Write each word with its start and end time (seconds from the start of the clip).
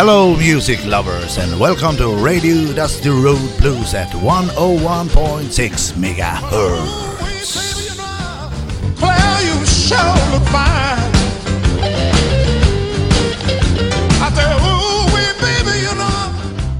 Hello, 0.00 0.34
music 0.34 0.80
lovers, 0.86 1.36
and 1.36 1.60
welcome 1.60 1.94
to 1.98 2.08
Radio 2.24 2.72
Dusty 2.72 3.10
Road 3.10 3.50
Blues 3.58 3.92
at 3.92 4.08
101.6 4.08 5.92
megahertz. 6.00 7.84
Claire, 8.96 9.40
you 9.44 9.66
sure 9.66 10.16
look 10.32 10.46
fine. 10.48 11.12
I 14.24 14.28
said, 14.36 14.56
ooh, 14.56 15.04
wee, 15.12 15.32
baby, 15.44 15.76
you 15.84 15.92
know, 16.00 16.32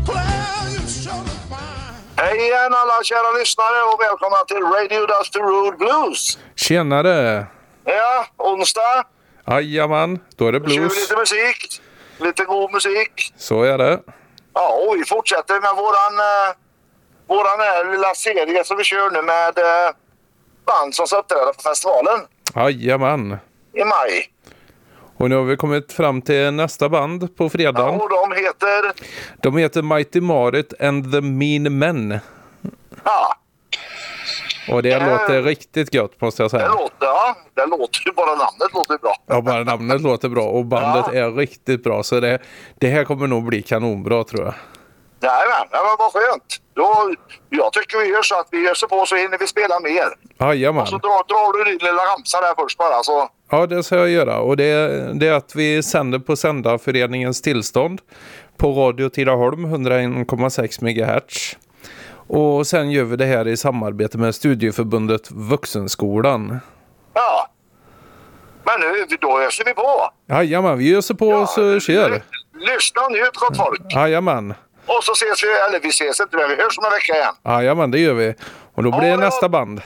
Claire, 0.06 0.70
you 0.72 0.80
sure 0.88 1.12
look 1.12 1.44
fine. 1.52 1.92
Hej 2.16 2.36
igen 2.46 2.72
alla 2.74 3.04
kära 3.04 3.38
lyssnare 3.38 3.82
och 3.92 4.00
välkomna 4.00 4.36
till 4.48 4.62
Radio 4.76 5.06
Dusty 5.06 5.38
Road 5.38 5.76
Blues. 5.78 6.38
Tjenare! 6.56 7.46
Ja, 7.84 8.26
onsdag. 8.36 9.04
Jajamän, 9.46 10.18
då 10.36 10.48
är 10.48 10.52
det 10.52 10.58
Då 10.58 10.68
kör 10.68 10.74
vi 10.74 10.78
blues. 10.80 10.96
lite 11.10 11.16
musik. 11.20 11.80
Lite 12.20 12.44
god 12.44 12.72
musik. 12.72 13.32
Så 13.36 13.62
är 13.62 13.78
det. 13.78 14.00
Ja, 14.54 14.74
och 14.88 14.96
vi 15.00 15.04
fortsätter 15.04 15.54
med 15.60 15.70
våran, 15.76 16.14
eh, 16.18 16.56
våran 17.28 17.60
här 17.60 17.92
lilla 17.92 18.14
serie 18.14 18.64
som 18.64 18.76
vi 18.76 18.84
kör 18.84 19.10
nu 19.10 19.22
med 19.22 19.58
eh, 19.58 19.92
band 20.66 20.94
som 20.94 21.06
ska 21.06 21.16
uppträda 21.18 21.52
på 21.52 21.60
festivalen 21.62 22.20
Jajamän. 22.54 23.36
i 23.72 23.84
maj. 23.84 24.30
Och 25.16 25.30
nu 25.30 25.36
har 25.36 25.42
vi 25.42 25.56
kommit 25.56 25.92
fram 25.92 26.22
till 26.22 26.50
nästa 26.50 26.88
band 26.88 27.36
på 27.36 27.44
Ja, 27.44 27.48
fredagen. 27.48 28.00
och 28.00 28.08
de 28.10 28.32
heter... 28.32 28.92
De 29.42 29.56
heter 29.56 29.82
Mighty 29.82 30.20
Marit 30.20 30.80
and 30.82 31.12
the 31.12 31.20
Mean 31.20 31.78
Men. 31.78 32.18
Ja, 34.68 34.74
Och 34.74 34.82
det 34.82 34.92
Äh. 34.92 35.08
låter 35.12 35.42
riktigt 35.42 35.94
gött 35.94 36.20
måste 36.20 36.42
jag 36.42 36.50
det 36.50 36.56
säga. 36.58 36.68
låter, 36.68 36.94
ja, 37.00 37.36
det 37.54 37.66
låter 37.66 38.00
ju 38.06 38.12
bara 38.12 38.30
namnet 38.34 38.72
låter 38.74 38.98
bra. 38.98 39.14
Ja, 39.26 39.40
bara 39.40 39.64
namnet 39.64 40.00
låter 40.00 40.28
bra 40.28 40.44
och 40.44 40.64
bandet 40.64 41.04
Ja. 41.12 41.20
är 41.20 41.30
riktigt 41.32 41.84
bra. 41.84 42.02
Så 42.02 42.20
det, 42.20 42.38
det 42.78 42.88
här 42.88 43.04
kommer 43.04 43.26
nog 43.26 43.44
bli 43.44 43.62
kanonbra 43.62 44.24
tror 44.24 44.44
jag. 44.44 44.54
Jajamän, 45.22 45.66
det 45.70 45.76
var 45.76 45.98
vad 45.98 46.12
skönt. 46.12 46.56
Då, 46.74 47.14
jag 47.50 47.72
tycker 47.72 47.98
vi 47.98 48.06
gör 48.08 48.22
så 48.22 48.40
att 48.40 48.48
vi 48.50 48.68
öser 48.70 48.86
på 48.86 49.06
så 49.06 49.16
hinner 49.16 49.38
vi 49.38 49.46
spela 49.46 49.80
mer. 49.80 50.04
Jajamän. 50.38 50.86
Så 50.86 50.98
drar, 50.98 51.28
drar 51.28 51.58
du 51.64 51.70
din 51.70 51.78
lilla 51.78 52.02
ramsa 52.02 52.40
där 52.40 52.54
först 52.58 52.78
bara 52.78 53.02
så... 53.02 53.28
Ja, 53.50 53.66
det 53.66 53.82
ska 53.82 53.96
jag 53.96 54.08
göra. 54.10 54.38
Och 54.38 54.56
det, 54.56 54.88
det 55.20 55.26
är 55.28 55.32
att 55.32 55.52
vi 55.56 55.82
sänder 55.82 56.18
på 56.18 56.36
Sändarföreningens 56.36 57.42
tillstånd 57.42 58.00
på 58.56 58.72
Radio 58.72 59.08
Tidaholm 59.08 59.66
101,6 59.66 60.84
MHz. 60.84 61.56
Och 62.32 62.66
sen 62.66 62.90
gör 62.90 63.04
vi 63.04 63.16
det 63.16 63.24
här 63.24 63.48
i 63.48 63.56
samarbete 63.56 64.18
med 64.18 64.34
Studieförbundet 64.34 65.30
Vuxenskolan. 65.30 66.60
Ja. 67.14 67.48
Men 68.64 68.80
nu, 68.80 69.06
då 69.20 69.40
öser 69.40 69.64
vi 69.64 69.74
på. 69.74 70.10
Jajamän, 70.28 70.78
vi 70.78 70.96
öser 70.96 71.14
på 71.14 71.30
Ja, 71.30 71.46
så 71.46 71.80
kör. 71.80 72.10
ly- 72.10 72.20
Lyssna 72.54 73.02
och 73.02 73.12
njut 73.12 73.34
gott 73.36 73.56
folk. 73.56 73.80
Jajamän. 73.94 74.54
Och 74.86 75.04
så 75.04 75.12
ses 75.12 75.44
vi, 75.44 75.48
eller 75.68 75.80
vi 75.80 75.88
ses 75.88 76.20
inte 76.20 76.36
men 76.36 76.48
vi 76.48 76.54
hörs 76.56 76.78
om 76.78 76.84
en 76.84 76.90
vecka 76.90 77.14
igen. 77.14 77.34
Jajamän, 77.44 77.90
det 77.90 77.98
gör 77.98 78.14
vi. 78.14 78.34
Och 78.74 78.82
då 78.82 78.98
blir 78.98 79.10
det 79.10 79.16
nästa 79.16 79.48
band. 79.48 79.82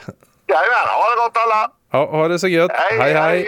Jajamän, 0.46 0.86
ha 0.88 1.10
det 1.10 1.16
gott 1.16 1.36
alla. 1.36 1.70
Ja, 1.92 2.10
ha 2.18 2.28
det 2.28 2.38
så 2.38 2.48
gött. 2.48 2.70
Hej, 2.74 2.98
hej. 2.98 3.12
hej. 3.14 3.46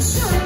Sure. 0.00 0.39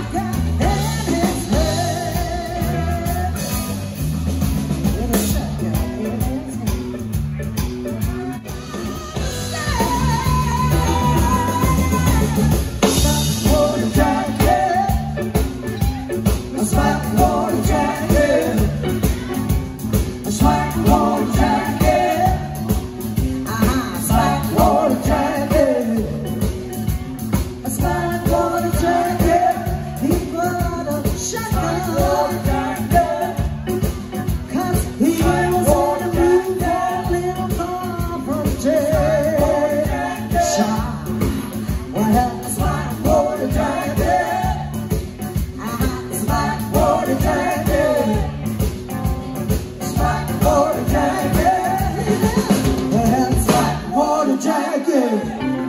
Thank 55.15 55.59
you. 55.59 55.64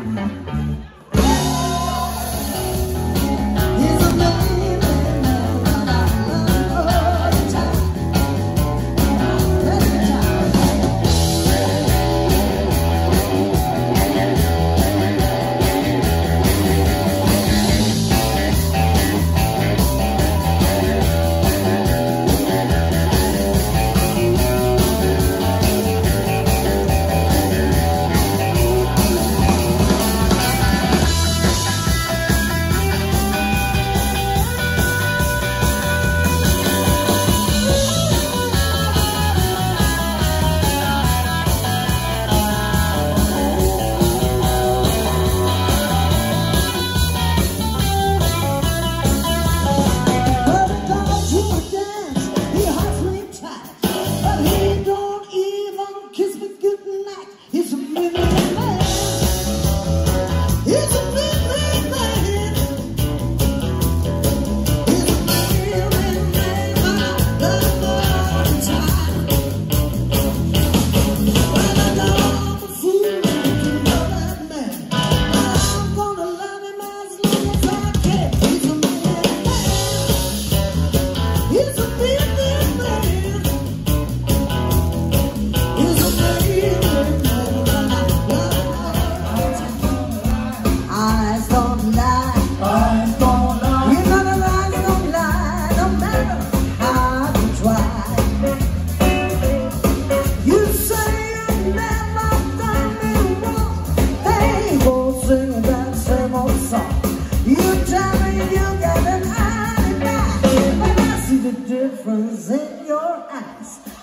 difference 111.95 112.49
in 112.49 112.85
your 112.87 113.25
eyes. 113.31 113.94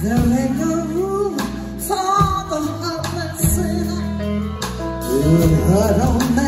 There 0.00 0.14
ain't 0.14 0.56
no 0.56 0.84
room 0.86 1.36
for 1.80 1.96
the 2.50 2.60
helpless 2.82 3.54
sinner. 3.56 4.02
Good 5.02 5.50
hurt 5.66 6.00
on 6.06 6.36
me. 6.36 6.47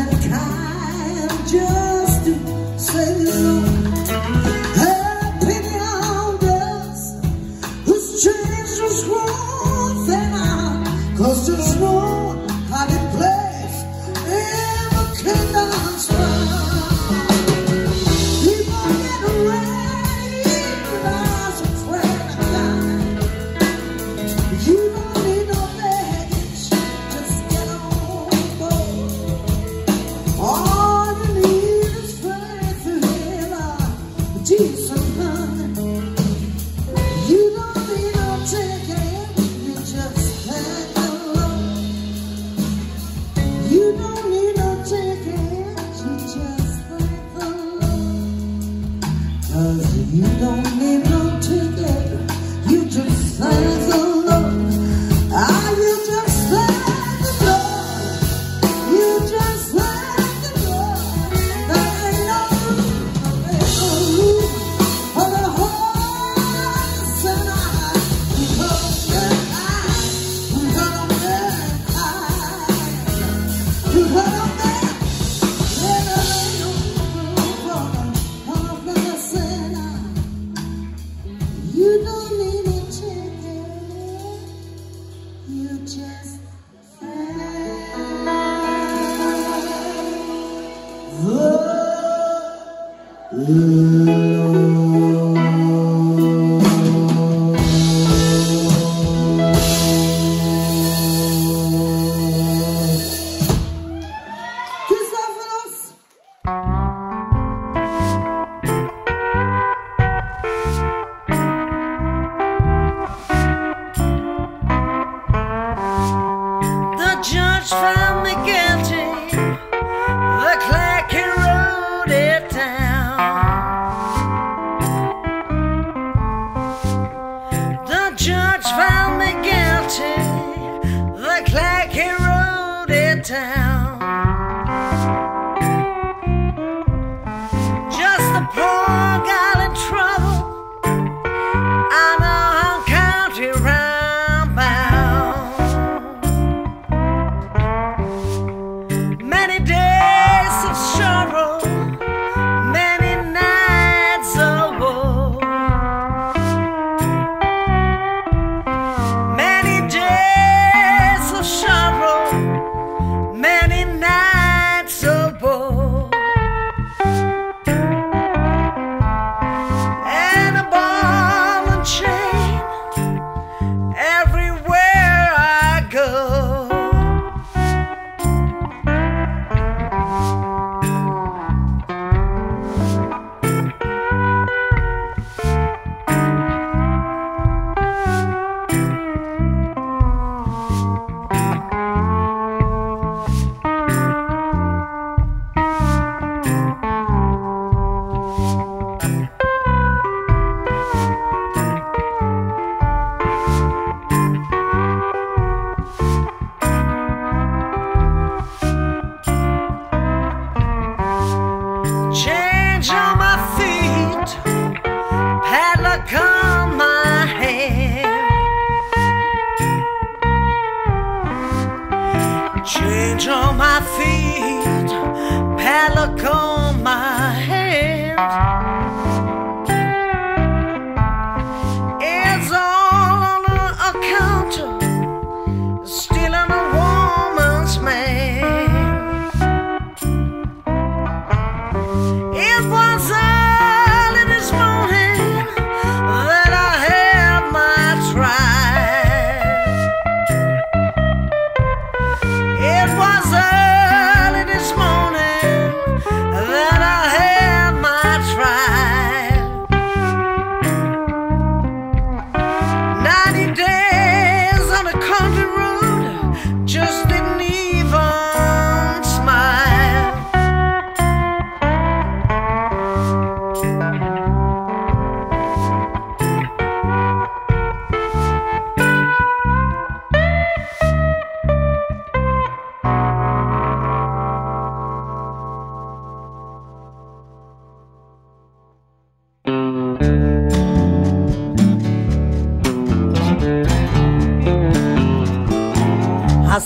Cause 49.51 49.97
you 50.13 50.23
don't 50.39 50.79
need 50.79 51.10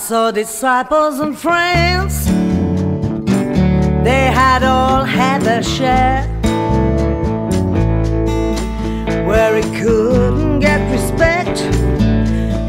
saw 0.08 0.30
disciples 0.30 1.20
and 1.20 1.36
friends. 1.36 2.26
They 4.04 4.26
had 4.42 4.62
all 4.62 5.04
had 5.04 5.42
their 5.42 5.64
share. 5.64 6.28
Where 9.26 9.56
he 9.60 9.64
couldn't 9.80 10.60
get 10.60 10.80
respect, 10.92 11.58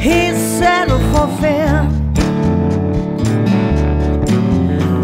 he 0.00 0.32
settled 0.58 1.04
for 1.12 1.26
fear. 1.36 1.74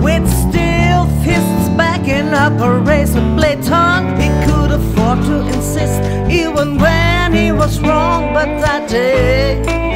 With 0.03 0.27
steel 0.43 1.05
fists 1.25 1.69
backing 1.77 2.29
up 2.29 2.59
a 2.63 2.79
razor 2.79 3.21
blade 3.37 3.63
tongue, 3.63 4.09
he 4.19 4.29
could 4.47 4.71
afford 4.71 5.19
to 5.27 5.47
insist, 5.55 6.01
even 6.31 6.79
when 6.79 7.35
he 7.35 7.53
was 7.53 7.79
wrong. 7.81 8.33
But 8.33 8.49
that 8.65 8.89
day. 8.89 9.92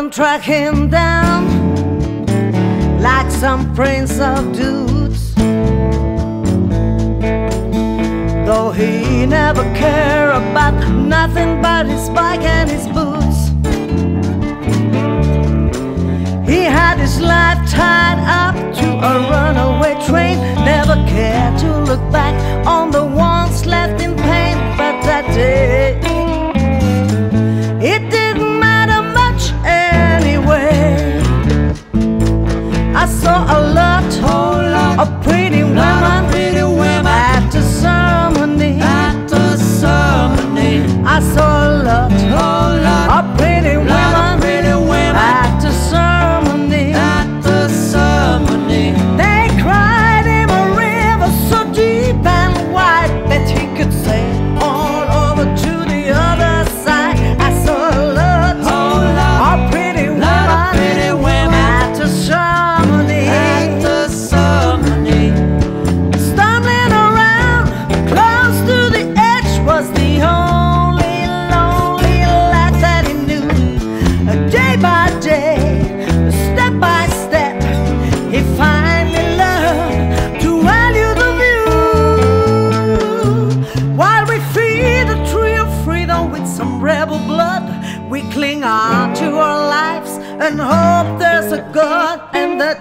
and 0.00 0.10
track 0.10 0.40
him 0.40 0.88
down 0.88 1.44
like 3.02 3.30
some 3.30 3.74
prince 3.74 4.18
of 4.18 4.50
dudes. 4.56 5.34
Though 8.46 8.72
he 8.74 9.26
never 9.26 9.62
cared 9.74 10.30
about 10.36 10.74
nothing 10.90 11.60
but 11.60 11.84
his 11.84 12.08
bike 12.08 12.40
and 12.40 12.70
his 12.70 12.86
boots. 12.86 12.99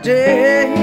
day. 0.10 0.79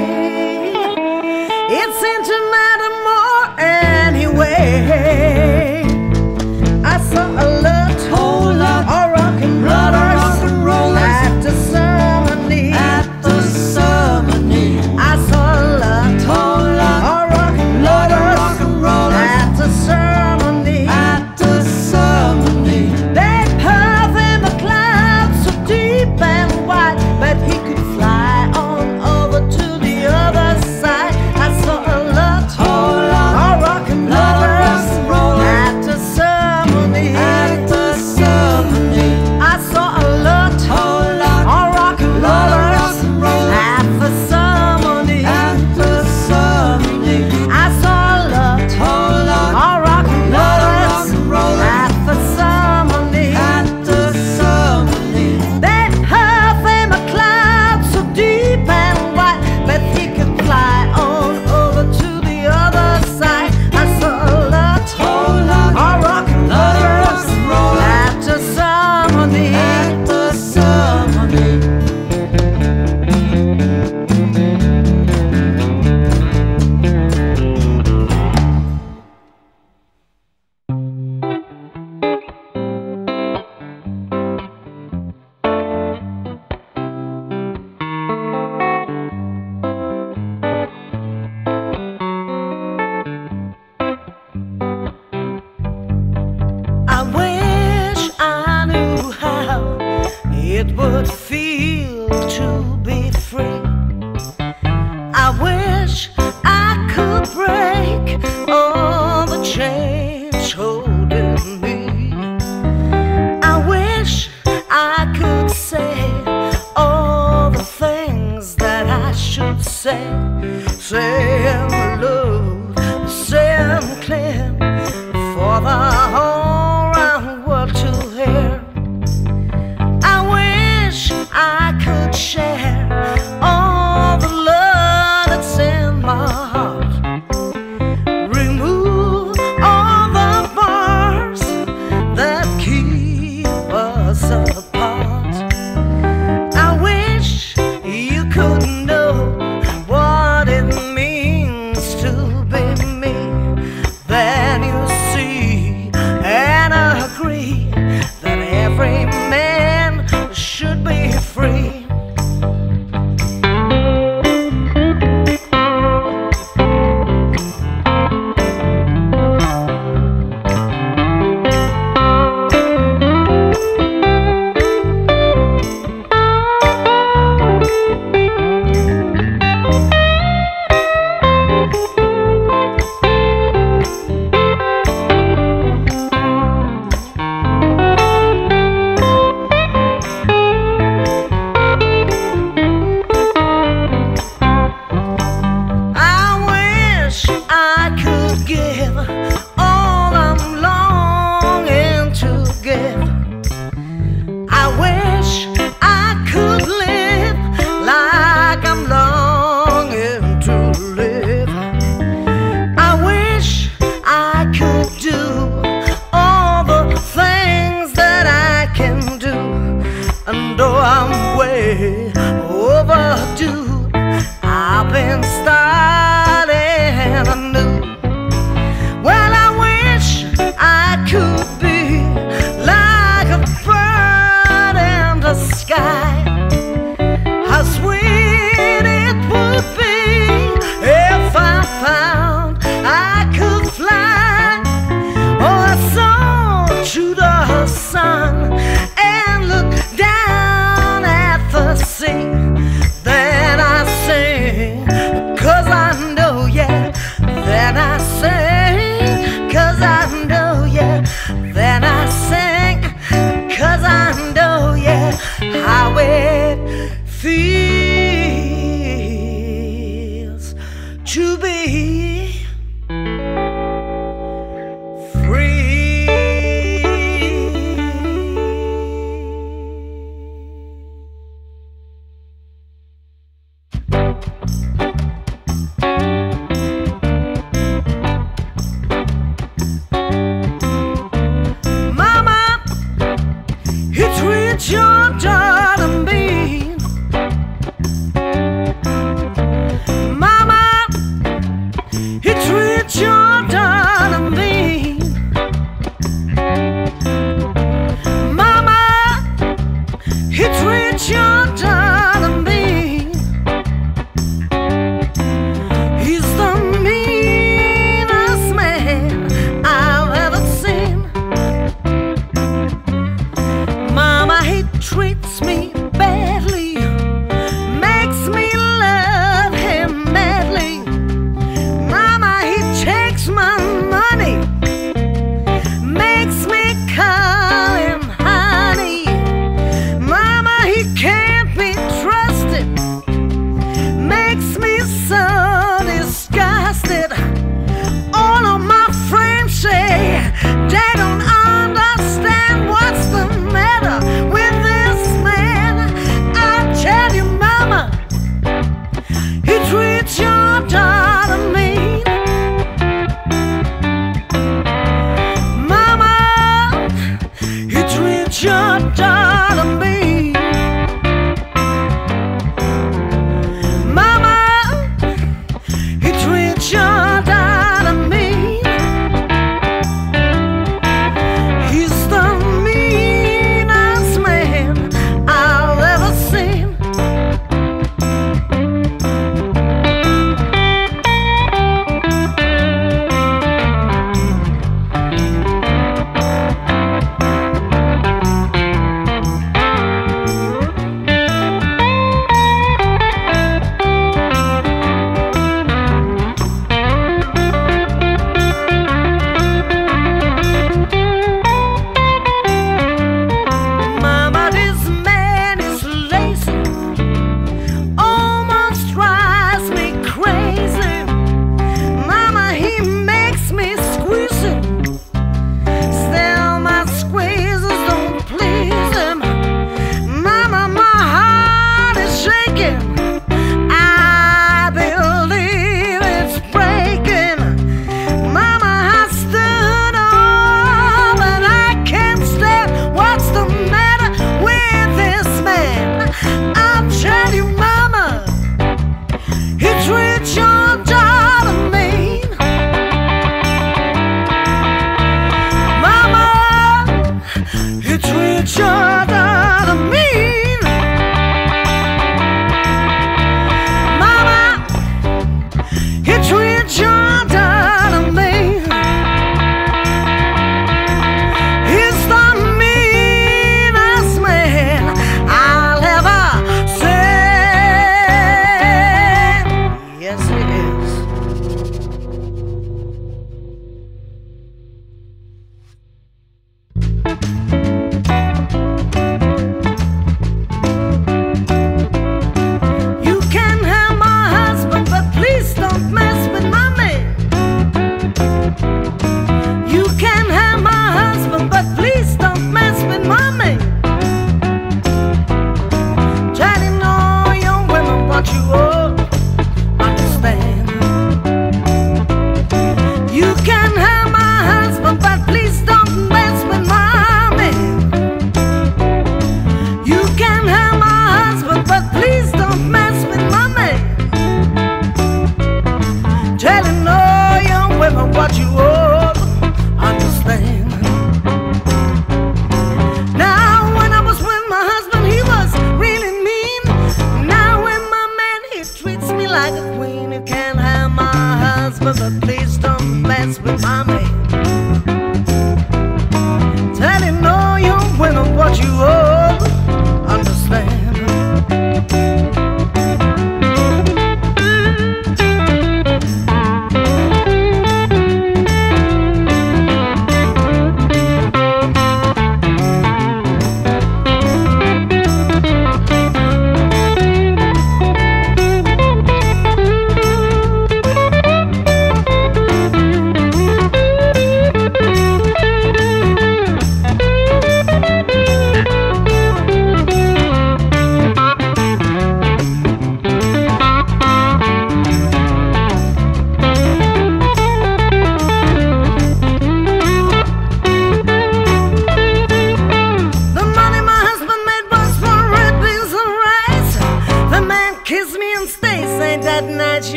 Shut 368.39 369.01
up. 369.01 369.16